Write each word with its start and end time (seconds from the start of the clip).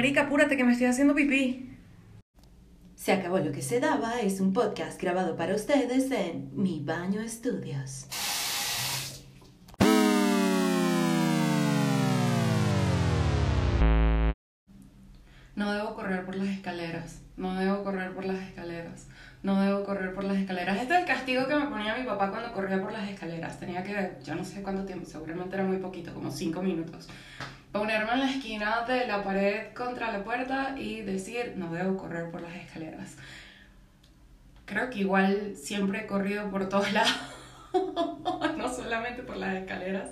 Marica, 0.00 0.22
apúrate 0.22 0.56
que 0.56 0.64
me 0.64 0.72
estoy 0.72 0.86
haciendo 0.86 1.14
pipí. 1.14 1.76
Se 2.94 3.12
acabó 3.12 3.38
lo 3.38 3.52
que 3.52 3.60
se 3.60 3.80
daba 3.80 4.18
es 4.22 4.40
un 4.40 4.54
podcast 4.54 4.98
grabado 4.98 5.36
para 5.36 5.54
ustedes 5.54 6.10
en 6.10 6.48
Mi 6.54 6.80
Baño 6.82 7.20
Estudios. 7.20 8.06
No 15.54 15.70
debo 15.70 15.94
correr 15.94 16.24
por 16.24 16.34
las 16.34 16.48
escaleras. 16.48 17.20
No 17.36 17.54
debo 17.56 17.84
correr 17.84 18.14
por 18.14 18.24
las 18.24 18.40
escaleras. 18.40 19.06
No 19.42 19.60
debo 19.60 19.84
correr 19.84 20.14
por 20.14 20.24
las 20.24 20.38
escaleras. 20.38 20.78
Este 20.80 20.94
es 20.94 21.00
el 21.00 21.06
castigo 21.06 21.46
que 21.46 21.56
me 21.56 21.66
ponía 21.66 21.98
mi 21.98 22.06
papá 22.06 22.30
cuando 22.30 22.54
corría 22.54 22.80
por 22.80 22.90
las 22.90 23.06
escaleras. 23.06 23.60
Tenía 23.60 23.84
que, 23.84 24.12
yo 24.24 24.34
no 24.34 24.46
sé 24.46 24.62
cuánto 24.62 24.86
tiempo, 24.86 25.04
seguramente 25.04 25.56
era 25.56 25.64
muy 25.64 25.76
poquito, 25.76 26.14
como 26.14 26.30
cinco 26.30 26.62
minutos. 26.62 27.06
Ponerme 27.72 28.12
en 28.12 28.18
la 28.20 28.30
esquina 28.30 28.84
de 28.86 29.06
la 29.06 29.22
pared 29.22 29.72
contra 29.74 30.10
la 30.10 30.24
puerta 30.24 30.74
y 30.76 31.02
decir, 31.02 31.54
no 31.56 31.72
debo 31.72 31.96
correr 31.96 32.30
por 32.30 32.40
las 32.40 32.54
escaleras. 32.56 33.16
Creo 34.64 34.90
que 34.90 35.00
igual 35.00 35.54
siempre 35.56 36.00
he 36.00 36.06
corrido 36.06 36.50
por 36.50 36.68
todos 36.68 36.92
lados, 36.92 37.12
no 38.56 38.72
solamente 38.72 39.22
por 39.22 39.36
las 39.36 39.54
escaleras 39.54 40.10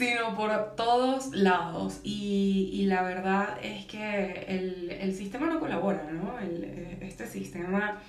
sino 0.00 0.34
por 0.34 0.76
todos 0.76 1.34
lados. 1.34 2.00
Y, 2.02 2.70
y 2.72 2.86
la 2.86 3.02
verdad 3.02 3.58
es 3.62 3.84
que 3.84 4.46
el, 4.48 4.90
el, 4.90 5.14
sistema 5.14 5.46
no 5.46 5.60
colabora, 5.60 6.10
¿no? 6.10 6.38
El, 6.38 6.96
este 7.02 7.26
sistema 7.26 8.00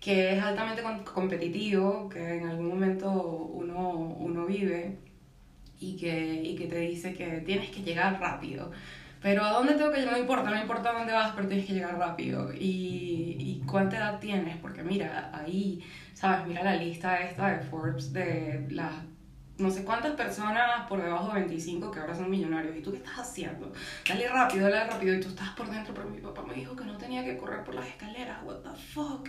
que 0.00 0.34
es 0.34 0.42
altamente 0.42 0.82
competitivo, 1.04 2.08
que 2.08 2.38
en 2.38 2.46
algún 2.46 2.68
momento 2.68 3.10
uno, 3.10 3.90
uno 4.18 4.46
vive 4.46 4.96
y 5.80 5.96
que, 5.96 6.42
y 6.42 6.56
que 6.56 6.66
te 6.66 6.78
dice 6.80 7.14
que 7.14 7.42
tienes 7.44 7.70
que 7.70 7.82
llegar 7.82 8.20
rápido. 8.20 8.70
Pero 9.22 9.44
¿a 9.44 9.52
dónde 9.52 9.74
tengo 9.74 9.90
que 9.90 9.98
llegar? 9.98 10.14
No 10.14 10.20
importa, 10.20 10.50
no 10.50 10.60
importa 10.60 10.92
dónde 10.92 11.12
vas, 11.12 11.32
pero 11.34 11.48
tienes 11.48 11.66
que 11.66 11.74
llegar 11.74 11.98
rápido. 11.98 12.52
Y, 12.52 13.36
y 13.38 13.62
cuánta 13.66 13.96
edad 13.96 14.20
tienes, 14.20 14.56
porque 14.58 14.82
mira, 14.82 15.30
ahí, 15.32 15.82
¿sabes? 16.14 16.46
Mira 16.46 16.62
la 16.62 16.76
lista 16.76 17.18
esta 17.18 17.48
de 17.48 17.60
Forbes 17.60 18.12
de 18.12 18.66
las 18.70 18.92
no 19.58 19.70
sé 19.70 19.84
cuántas 19.84 20.12
personas 20.12 20.86
por 20.86 21.02
debajo 21.02 21.28
de 21.28 21.40
25 21.40 21.90
que 21.90 22.00
ahora 22.00 22.14
son 22.14 22.30
millonarios. 22.30 22.76
¿Y 22.76 22.82
tú 22.82 22.90
qué 22.90 22.98
estás 22.98 23.18
haciendo? 23.18 23.72
Dale 24.06 24.28
rápido, 24.28 24.68
dale 24.68 24.90
rápido. 24.90 25.14
Y 25.14 25.20
tú 25.20 25.28
estás 25.28 25.50
por 25.50 25.70
dentro, 25.70 25.94
pero 25.94 26.08
mi 26.08 26.20
papá 26.20 26.42
me 26.42 26.54
dijo 26.54 26.76
que 26.76 26.84
no 26.84 26.96
tenía 26.96 27.24
que 27.24 27.38
correr 27.38 27.64
por 27.64 27.74
las 27.74 27.86
escaleras. 27.86 28.42
What 28.44 28.56
the 28.56 28.76
fuck? 28.76 29.28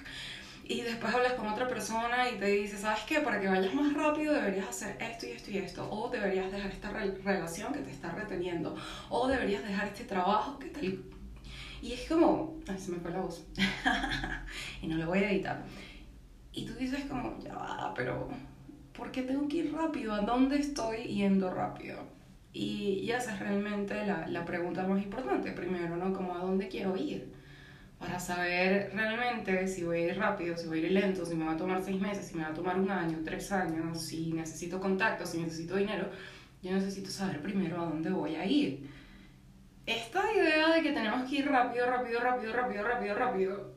Y 0.70 0.82
después 0.82 1.14
hablas 1.14 1.34
con 1.34 1.48
otra 1.48 1.66
persona 1.66 2.30
y 2.30 2.38
te 2.38 2.46
dice, 2.48 2.78
¿sabes 2.78 3.04
qué? 3.08 3.22
Para 3.22 3.40
que 3.40 3.48
vayas 3.48 3.74
más 3.74 3.94
rápido 3.94 4.34
deberías 4.34 4.68
hacer 4.68 4.98
esto 5.00 5.26
y 5.26 5.30
esto 5.30 5.52
y 5.52 5.58
esto. 5.60 5.90
O 5.90 6.10
deberías 6.10 6.52
dejar 6.52 6.70
esta 6.70 6.92
relación 6.92 7.72
que 7.72 7.80
te 7.80 7.92
está 7.92 8.12
reteniendo. 8.12 8.76
O 9.10 9.28
deberías 9.28 9.64
dejar 9.64 9.88
este 9.88 10.04
trabajo 10.04 10.60
que 10.60 10.68
te... 10.68 11.00
Y 11.82 11.94
es 11.94 12.10
como... 12.10 12.58
Ay, 12.68 12.78
se 12.78 12.92
me 12.92 12.98
fue 12.98 13.12
la 13.12 13.20
voz. 13.20 13.46
y 14.82 14.88
no 14.88 14.98
lo 14.98 15.08
voy 15.08 15.20
a 15.20 15.32
editar. 15.32 15.64
Y 16.52 16.66
tú 16.66 16.74
dices 16.74 17.06
como, 17.06 17.40
ya 17.40 17.56
va, 17.56 17.94
pero 17.96 18.28
¿por 18.92 19.12
qué 19.12 19.22
tengo 19.22 19.48
que 19.48 19.58
ir 19.58 19.74
rápido? 19.74 20.14
¿A 20.14 20.22
dónde 20.22 20.58
estoy 20.58 21.04
yendo 21.04 21.50
rápido? 21.50 22.00
Y, 22.52 23.04
y 23.04 23.12
esa 23.12 23.36
es 23.36 23.40
realmente 23.40 24.06
la, 24.06 24.28
la, 24.28 24.44
pregunta 24.44 24.86
más 24.86 25.02
importante 25.02 25.52
primero, 25.52 25.96
¿no? 25.96 26.12
Como 26.12 26.36
a 26.36 26.40
dónde 26.40 26.68
quiero 26.68 26.98
ir. 26.98 27.32
Para 28.00 28.20
saber 28.20 28.92
realmente 28.94 29.68
si 29.68 29.84
voy 29.84 30.04
a 30.04 30.08
ir 30.10 30.18
rápido, 30.18 30.56
si 30.56 30.68
voy 30.68 30.84
a 30.84 30.88
ir 30.88 30.92
lento, 30.92 31.26
si 31.26 31.36
me 31.36 31.46
va 31.46 31.54
a 31.54 31.58
tomar 31.58 31.82
seis 31.82 32.00
meses, 32.00 32.28
si 32.28 32.36
me 32.36 32.44
va 32.44 32.50
a 32.50 32.54
tomar 32.54 32.80
un 32.80 32.90
año, 32.92 33.20
tres 33.26 33.52
años, 33.52 34.02
si 34.02 34.34
necesito 34.34 34.80
contacto, 34.80 35.26
si 35.26 35.40
necesito 35.40 35.76
dinero, 35.76 36.10
yo 36.62 36.72
necesito 36.72 37.10
saber 37.10 37.42
primero 37.42 37.82
a 37.82 37.86
dónde 37.86 38.12
voy 38.12 38.36
a 38.36 38.46
ir. 38.46 38.88
Esta 39.86 40.22
idea 40.34 40.76
de 40.76 40.82
que 40.84 40.92
tenemos 40.92 41.28
que 41.28 41.38
ir 41.38 41.48
rápido, 41.48 41.88
rápido, 41.88 42.20
rápido, 42.20 42.54
rápido, 42.54 42.84
rápido, 42.84 43.16
rápido, 43.16 43.74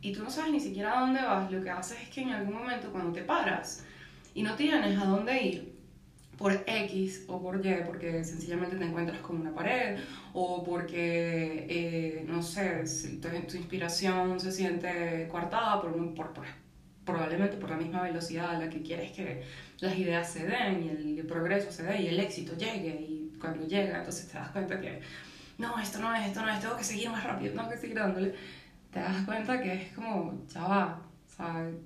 y 0.00 0.12
tú 0.12 0.22
no 0.22 0.30
sabes 0.30 0.52
ni 0.52 0.60
siquiera 0.60 0.98
a 0.98 1.00
dónde 1.00 1.20
vas, 1.20 1.50
lo 1.50 1.62
que 1.62 1.70
haces 1.70 2.00
es 2.00 2.08
que 2.08 2.22
en 2.22 2.30
algún 2.30 2.54
momento 2.54 2.90
cuando 2.90 3.12
te 3.12 3.22
paras, 3.22 3.84
y 4.34 4.42
no 4.42 4.54
tienes 4.54 4.98
a 4.98 5.04
dónde 5.04 5.42
ir 5.42 5.81
por 6.42 6.64
X 6.66 7.24
o 7.28 7.40
por 7.40 7.64
Y, 7.64 7.84
porque 7.86 8.24
sencillamente 8.24 8.76
te 8.76 8.84
encuentras 8.84 9.20
con 9.20 9.40
una 9.40 9.54
pared 9.54 9.96
o 10.32 10.64
porque, 10.64 11.66
eh, 11.68 12.24
no 12.26 12.42
sé, 12.42 12.82
tu, 13.20 13.28
tu, 13.28 13.56
inspiración 13.56 14.40
se 14.40 14.50
siente 14.50 15.28
coartada 15.30 15.80
por, 15.80 15.92
por, 16.16 16.32
por, 16.32 16.44
probablemente 17.04 17.56
por 17.58 17.70
la 17.70 17.76
misma 17.76 18.02
velocidad 18.02 18.56
a 18.56 18.58
la 18.58 18.68
que 18.68 18.82
quieres 18.82 19.12
que 19.12 19.44
las 19.78 19.96
ideas 19.96 20.28
se 20.32 20.44
den 20.44 20.82
y 20.82 21.20
el, 21.20 21.26
progreso 21.26 21.70
se 21.70 21.84
dé 21.84 22.02
y 22.02 22.08
el 22.08 22.18
éxito 22.18 22.56
llegue 22.56 23.06
y 23.08 23.38
cuando 23.40 23.64
llega 23.64 23.98
entonces 23.98 24.26
te 24.26 24.36
das 24.36 24.50
cuenta 24.50 24.80
que 24.80 25.00
no, 25.58 25.78
esto 25.78 26.00
no 26.00 26.12
es, 26.12 26.26
esto 26.26 26.42
no 26.42 26.50
es, 26.50 26.58
tengo 26.58 26.76
que 26.76 26.82
seguir 26.82 27.08
más 27.08 27.22
rápido, 27.22 27.54
tengo 27.54 27.68
que 27.70 27.76
seguir 27.76 27.96
dándole, 27.96 28.34
te 28.90 28.98
das 28.98 29.24
cuenta 29.24 29.62
que 29.62 29.74
es 29.74 29.92
como, 29.92 30.44
ya 30.48 30.64
va, 30.64 31.02
¿sabes? 31.28 31.76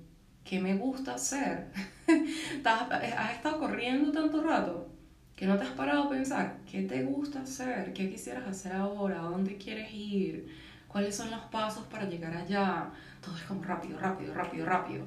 ¿Qué 0.43 0.59
me 0.59 0.75
gusta 0.75 1.13
hacer? 1.13 1.67
has 2.65 3.31
estado 3.33 3.59
corriendo 3.59 4.11
tanto 4.11 4.41
rato 4.41 4.87
que 5.35 5.45
no 5.45 5.55
te 5.55 5.63
has 5.63 5.71
parado 5.71 6.03
a 6.03 6.09
pensar 6.09 6.57
qué 6.69 6.81
te 6.81 7.03
gusta 7.03 7.41
hacer, 7.41 7.93
qué 7.93 8.09
quisieras 8.09 8.47
hacer 8.47 8.73
ahora, 8.73 9.19
a 9.19 9.25
dónde 9.25 9.55
quieres 9.57 9.93
ir, 9.93 10.47
cuáles 10.87 11.15
son 11.15 11.29
los 11.29 11.41
pasos 11.41 11.85
para 11.85 12.05
llegar 12.05 12.35
allá. 12.35 12.89
Todo 13.23 13.37
es 13.37 13.43
como 13.43 13.63
rápido, 13.63 13.99
rápido, 13.99 14.33
rápido, 14.33 14.65
rápido. 14.65 15.05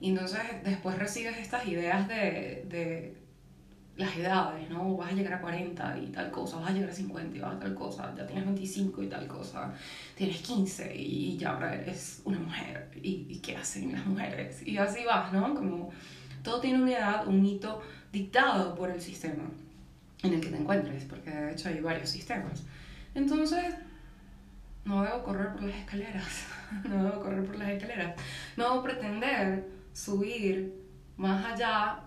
Y 0.00 0.10
entonces 0.10 0.40
después 0.64 0.98
recibes 0.98 1.36
estas 1.36 1.66
ideas 1.68 2.08
de, 2.08 2.64
de 2.70 3.16
las 3.96 4.16
edades, 4.16 4.68
¿no? 4.70 4.96
Vas 4.96 5.12
a 5.12 5.14
llegar 5.14 5.34
a 5.34 5.40
40 5.42 5.98
y 5.98 6.06
tal 6.06 6.30
cosa, 6.30 6.56
vas 6.56 6.70
a 6.70 6.72
llegar 6.72 6.88
a 6.88 6.94
50 6.94 7.36
y 7.36 7.40
vas 7.40 7.54
a 7.56 7.58
tal 7.58 7.74
cosa, 7.74 8.14
ya 8.16 8.26
tienes 8.26 8.46
25 8.46 9.02
y 9.02 9.08
tal 9.08 9.26
cosa, 9.26 9.74
tienes 10.14 10.40
15 10.40 10.96
y 10.96 11.36
ya 11.36 11.50
ahora 11.50 11.74
eres 11.74 12.22
una 12.24 12.38
mujer 12.38 12.90
y, 13.02 13.26
y 13.28 13.38
qué 13.40 13.56
hacen 13.56 13.92
las 13.92 14.06
mujeres 14.06 14.66
y 14.66 14.76
así 14.78 15.04
vas, 15.04 15.32
¿no? 15.32 15.54
Como 15.54 15.90
todo 16.46 16.60
tiene 16.60 16.80
una 16.80 16.92
edad, 16.92 17.26
un 17.26 17.44
hito 17.44 17.82
dictado 18.12 18.76
por 18.76 18.88
el 18.88 19.00
sistema 19.00 19.42
en 20.22 20.34
el 20.34 20.40
que 20.40 20.50
te 20.50 20.56
encuentres, 20.56 21.04
porque 21.04 21.28
de 21.28 21.50
hecho 21.50 21.68
hay 21.68 21.80
varios 21.80 22.08
sistemas. 22.08 22.62
Entonces, 23.16 23.74
no 24.84 25.02
debo 25.02 25.24
correr 25.24 25.54
por 25.54 25.64
las 25.64 25.76
escaleras, 25.76 26.46
no 26.88 27.02
debo 27.02 27.20
correr 27.20 27.44
por 27.44 27.56
las 27.56 27.70
escaleras, 27.70 28.14
no 28.56 28.64
debo 28.70 28.82
pretender 28.84 29.68
subir 29.92 30.72
más 31.16 31.44
allá 31.52 31.98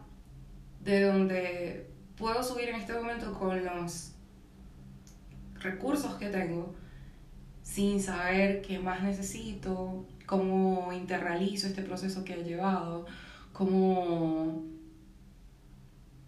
de 0.85 1.03
donde 1.03 1.89
puedo 2.15 2.41
subir 2.41 2.69
en 2.69 2.75
este 2.75 2.93
momento 2.93 3.33
con 3.33 3.65
los 3.65 4.13
recursos 5.55 6.13
que 6.15 6.29
tengo, 6.29 6.73
sin 7.61 8.01
saber 8.01 8.61
qué 8.61 8.79
más 8.79 9.03
necesito, 9.03 10.07
cómo 10.25 10.93
interrealizo 10.93 11.67
este 11.67 11.81
proceso 11.81 12.23
que 12.23 12.35
he 12.35 12.43
llevado, 12.45 13.05
cómo, 13.59 14.63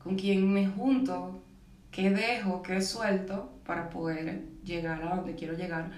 con 0.04 0.18
quién 0.18 0.52
me 0.52 0.68
junto, 0.68 1.42
qué 1.90 2.10
dejo, 2.10 2.62
qué 2.62 2.82
suelto 2.82 3.58
para 3.66 3.90
poder 3.90 4.42
llegar 4.66 5.02
a 5.02 5.16
donde 5.16 5.36
quiero 5.36 5.54
llegar, 5.54 5.92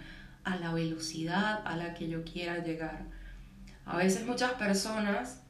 a 0.43 0.57
la 0.57 0.71
velocidad 0.71 1.65
a 1.65 1.75
la 1.75 1.95
que 1.95 2.07
yo 2.07 2.23
quiera 2.23 2.63
llegar. 2.63 3.05
A 3.83 3.97
veces 3.97 4.27
muchas 4.27 4.51
personas 4.51 5.41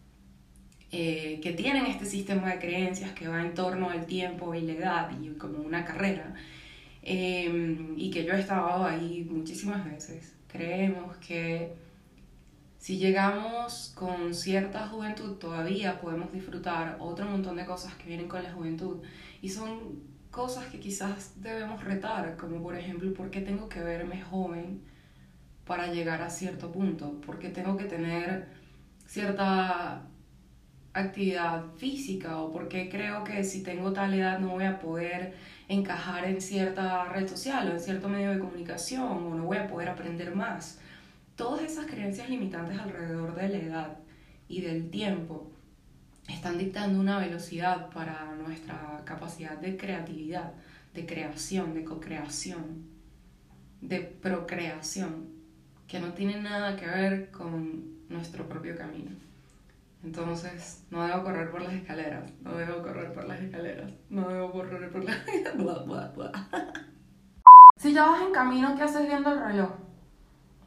eh, 0.94 1.42
que 1.44 1.52
tienen 1.52 1.86
este 1.88 2.06
sistema 2.06 2.52
de 2.52 2.60
creencias 2.60 3.12
que 3.12 3.28
va 3.28 3.42
en 3.42 3.54
torno 3.54 3.90
al 3.90 4.06
tiempo 4.06 4.56
y 4.56 4.62
la 4.62 4.74
edad 4.74 5.12
y 5.22 5.34
como 5.34 5.58
una 5.58 5.84
carrera, 5.84 6.34
eh, 7.02 7.94
y 7.98 8.10
que 8.10 8.24
yo 8.24 8.32
he 8.32 8.40
estado 8.40 8.86
ahí 8.86 9.28
muchísimas 9.30 9.84
veces, 9.84 10.34
creemos 10.48 11.18
que 11.18 11.74
si 12.84 12.98
llegamos 12.98 13.94
con 13.96 14.34
cierta 14.34 14.90
juventud 14.90 15.38
todavía 15.38 16.02
podemos 16.02 16.34
disfrutar 16.34 16.98
otro 17.00 17.26
montón 17.26 17.56
de 17.56 17.66
cosas 17.66 17.96
que 17.96 18.08
vienen 18.08 18.28
con 18.28 18.44
la 18.44 18.52
juventud 18.52 18.98
y 19.42 19.48
son 19.48 20.02
cosas 20.30 20.66
que 20.66 20.82
quizás 20.82 21.42
debemos 21.42 21.82
retar, 21.82 22.36
como 22.36 22.62
por 22.62 22.76
ejemplo, 22.76 23.14
¿por 23.14 23.32
qué 23.32 23.40
tengo 23.40 23.70
que 23.70 23.80
verme 23.80 24.22
joven 24.22 24.82
para 25.66 25.94
llegar 25.94 26.22
a 26.22 26.30
cierto 26.30 26.74
punto? 26.74 27.22
¿Por 27.22 27.40
qué 27.40 27.48
tengo 27.48 27.78
que 27.78 27.86
tener 27.86 28.50
cierta 29.06 30.06
actividad 30.92 31.64
física 31.78 32.42
o 32.42 32.52
por 32.52 32.68
qué 32.68 32.90
creo 32.90 33.24
que 33.24 33.46
si 33.46 33.64
tengo 33.64 33.94
tal 33.94 34.14
edad 34.14 34.40
no 34.40 34.50
voy 34.50 34.66
a 34.66 34.80
poder 34.80 35.36
encajar 35.70 36.26
en 36.26 36.42
cierta 36.42 37.06
red 37.06 37.30
social 37.30 37.70
o 37.70 37.72
en 37.72 37.80
cierto 37.80 38.10
medio 38.10 38.32
de 38.32 38.40
comunicación 38.40 39.24
o 39.26 39.36
no 39.36 39.46
voy 39.46 39.56
a 39.56 39.68
poder 39.68 39.88
aprender 39.88 40.36
más? 40.36 40.82
Todas 41.36 41.62
esas 41.62 41.86
creencias 41.86 42.30
limitantes 42.30 42.80
alrededor 42.80 43.36
de 43.36 43.50
la 43.50 43.58
edad 43.58 43.98
y 44.48 44.62
del 44.62 44.90
tiempo 44.90 45.52
están 46.28 46.58
dictando 46.58 47.00
una 47.00 47.20
velocidad 47.20 47.90
para 47.90 48.36
nuestra 48.36 49.02
capacidad 49.06 49.58
de 49.58 49.78
creatividad, 49.78 50.54
de 50.94 51.06
creación, 51.06 51.74
de 51.74 51.84
co-creación, 51.84 52.86
de 53.82 54.00
procreación, 54.00 55.28
que 55.88 56.00
no 56.00 56.14
tiene 56.14 56.42
nada 56.42 56.76
que 56.76 56.86
ver 56.86 57.32
con 57.32 58.08
nuestro 58.10 58.48
propio 58.48 58.78
camino. 58.78 59.12
Entonces, 60.04 60.84
no 60.92 61.06
debo 61.06 61.24
correr 61.24 61.50
por 61.50 61.62
las 61.62 61.74
escaleras, 61.74 62.30
no 62.42 62.56
debo 62.56 62.82
correr 62.82 63.14
por 63.14 63.26
las 63.26 63.40
escaleras, 63.40 63.92
no 64.10 64.28
debo 64.28 64.52
correr 64.52 64.92
por 64.92 65.04
las... 65.04 65.18
Si 67.78 67.92
ya 67.92 68.06
vas 68.06 68.22
en 68.22 68.32
camino, 68.32 68.76
¿qué 68.78 68.84
haces 68.84 69.08
viendo 69.08 69.32
el 69.34 69.40
reloj? 69.40 69.72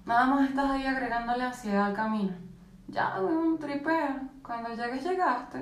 Nada 0.07 0.27
más 0.27 0.49
estás 0.49 0.71
ahí 0.71 0.87
agregándole 0.87 1.43
ansiedad 1.43 1.87
al 1.87 1.95
camino. 1.95 2.33
Ya, 2.87 3.21
un 3.21 3.59
tripea. 3.59 4.23
Cuando 4.41 4.69
llegues, 4.71 5.03
llegaste. 5.03 5.59